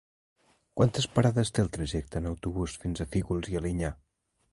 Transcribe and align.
Quantes 0.79 1.07
parades 1.17 1.51
té 1.57 1.61
el 1.63 1.69
trajecte 1.75 2.21
en 2.21 2.29
autobús 2.31 2.79
fins 2.85 3.05
a 3.05 3.07
Fígols 3.13 3.53
i 3.53 3.59
Alinyà? 3.61 3.93